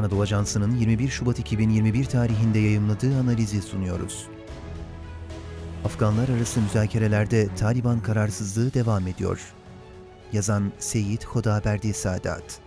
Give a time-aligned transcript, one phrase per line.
[0.00, 4.26] Anadolu Ajansı'nın 21 Şubat 2021 tarihinde yayımladığı analizi sunuyoruz.
[5.84, 9.40] Afganlar arası müzakerelerde Taliban kararsızlığı devam ediyor.
[10.32, 12.60] Yazan Seyit Hodaberdi Sadat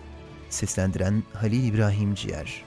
[0.49, 2.65] Seslendiren Halil İbrahim Ciğer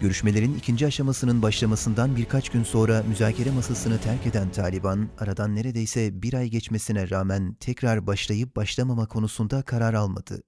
[0.00, 6.34] Görüşmelerin ikinci aşamasının başlamasından birkaç gün sonra müzakere masasını terk eden Taliban, aradan neredeyse bir
[6.34, 10.42] ay geçmesine rağmen tekrar başlayıp başlamama konusunda karar almadı.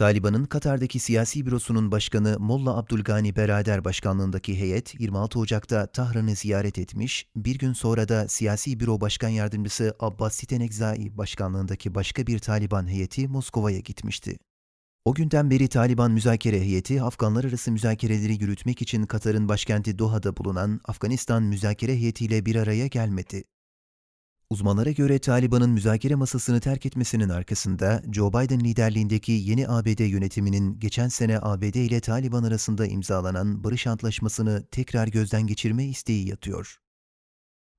[0.00, 7.26] Taliban'ın Katar'daki siyasi bürosunun başkanı Molla Abdülgani Berader başkanlığındaki heyet 26 Ocak'ta Tahran'ı ziyaret etmiş,
[7.36, 13.28] bir gün sonra da siyasi büro başkan yardımcısı Abbas Sitenekzai başkanlığındaki başka bir Taliban heyeti
[13.28, 14.36] Moskova'ya gitmişti.
[15.04, 20.80] O günden beri Taliban müzakere heyeti Afganlar arası müzakereleri yürütmek için Katar'ın başkenti Doha'da bulunan
[20.84, 23.44] Afganistan müzakere heyetiyle bir araya gelmedi.
[24.52, 31.08] Uzmanlara göre Taliban'ın müzakere masasını terk etmesinin arkasında Joe Biden liderliğindeki yeni ABD yönetiminin geçen
[31.08, 36.76] sene ABD ile Taliban arasında imzalanan barış antlaşmasını tekrar gözden geçirme isteği yatıyor.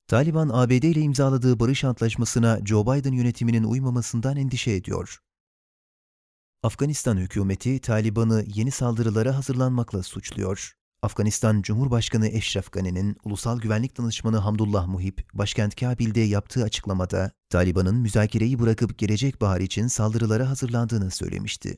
[0.07, 5.19] Taliban ABD ile imzaladığı barış antlaşmasına Joe Biden yönetiminin uymamasından endişe ediyor.
[6.63, 10.80] Afganistan hükümeti Taliban'ı yeni saldırılara hazırlanmakla suçluyor.
[11.03, 18.59] Afganistan Cumhurbaşkanı Eşref Gani'nin Ulusal Güvenlik Danışmanı Hamdullah Muhip, başkent Kabil'de yaptığı açıklamada, Taliban'ın müzakereyi
[18.59, 21.77] bırakıp gelecek bahar için saldırılara hazırlandığını söylemişti.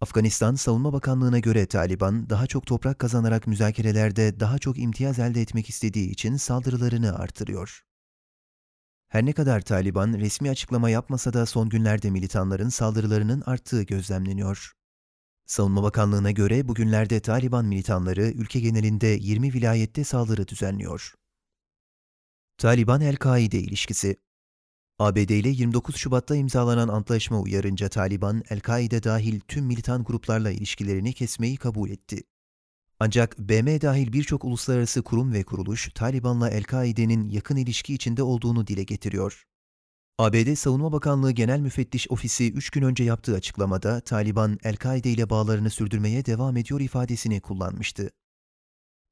[0.00, 5.68] Afganistan Savunma Bakanlığı'na göre Taliban, daha çok toprak kazanarak müzakerelerde daha çok imtiyaz elde etmek
[5.68, 7.82] istediği için saldırılarını artırıyor.
[9.08, 14.79] Her ne kadar Taliban resmi açıklama yapmasa da son günlerde militanların saldırılarının arttığı gözlemleniyor.
[15.50, 21.14] Savunma Bakanlığı'na göre bugünlerde Taliban militanları ülke genelinde 20 vilayette saldırı düzenliyor.
[22.58, 24.16] Taliban-El-Kaide ilişkisi
[24.98, 31.56] ABD ile 29 Şubat'ta imzalanan antlaşma uyarınca Taliban, El-Kaide dahil tüm militan gruplarla ilişkilerini kesmeyi
[31.56, 32.22] kabul etti.
[33.00, 38.82] Ancak BM dahil birçok uluslararası kurum ve kuruluş Taliban'la El-Kaide'nin yakın ilişki içinde olduğunu dile
[38.82, 39.46] getiriyor.
[40.20, 45.70] ABD Savunma Bakanlığı Genel Müfettiş Ofisi 3 gün önce yaptığı açıklamada Taliban, El-Kaide ile bağlarını
[45.70, 48.10] sürdürmeye devam ediyor ifadesini kullanmıştı.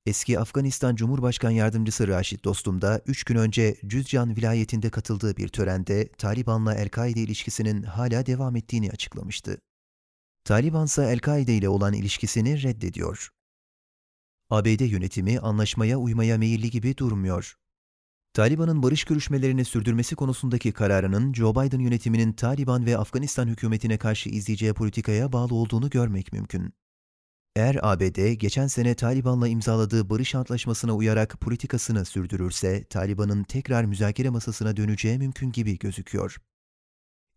[0.06, 6.08] Eski Afganistan Cumhurbaşkan Yardımcısı Raşit Dostum da 3 gün önce Cüzcan vilayetinde katıldığı bir törende
[6.08, 9.58] Taliban'la El-Kaide ilişkisinin hala devam ettiğini açıklamıştı.
[10.44, 13.28] Taliban ise El-Kaide ile olan ilişkisini reddediyor.
[14.50, 17.54] ABD yönetimi anlaşmaya uymaya meyilli gibi durmuyor.
[18.38, 24.72] Taliban'ın barış görüşmelerini sürdürmesi konusundaki kararının Joe Biden yönetiminin Taliban ve Afganistan hükümetine karşı izleyeceği
[24.72, 26.72] politikaya bağlı olduğunu görmek mümkün.
[27.56, 34.76] Eğer ABD geçen sene Taliban'la imzaladığı barış antlaşmasına uyarak politikasını sürdürürse Taliban'ın tekrar müzakere masasına
[34.76, 36.36] döneceği mümkün gibi gözüküyor.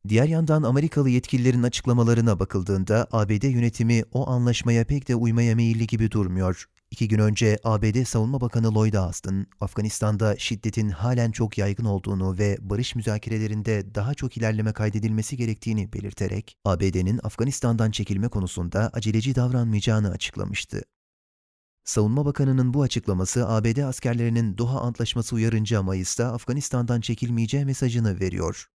[0.09, 6.11] Diğer yandan Amerikalı yetkililerin açıklamalarına bakıldığında ABD yönetimi o anlaşmaya pek de uymaya meyilli gibi
[6.11, 6.65] durmuyor.
[6.91, 12.57] İki gün önce ABD Savunma Bakanı Lloyd Austin, Afganistan'da şiddetin halen çok yaygın olduğunu ve
[12.61, 20.81] barış müzakerelerinde daha çok ilerleme kaydedilmesi gerektiğini belirterek, ABD'nin Afganistan'dan çekilme konusunda aceleci davranmayacağını açıklamıştı.
[21.83, 28.67] Savunma Bakanı'nın bu açıklaması ABD askerlerinin Doha Antlaşması uyarınca Mayıs'ta Afganistan'dan çekilmeyeceği mesajını veriyor.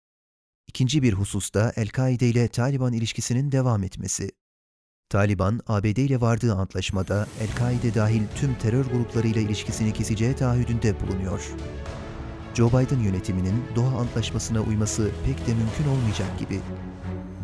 [0.67, 4.31] İkinci bir hususta El-Kaide ile Taliban ilişkisinin devam etmesi.
[5.15, 11.43] Taliban, ABD ile vardığı antlaşmada El-Kaide dahil tüm terör gruplarıyla ilişkisini keseceği taahhüdünde bulunuyor.
[12.55, 16.61] Joe Biden yönetiminin Doha Antlaşması'na uyması pek de mümkün olmayacak gibi.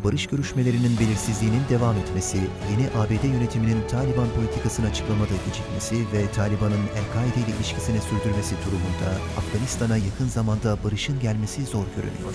[0.03, 2.37] Barış görüşmelerinin belirsizliğinin devam etmesi,
[2.71, 9.97] yeni ABD yönetiminin Taliban politikasını açıklamada gecikmesi ve Taliban'ın El-Kaide ile ilişkisini sürdürmesi durumunda Afganistan'a
[9.97, 12.33] yakın zamanda barışın gelmesi zor görünüyor.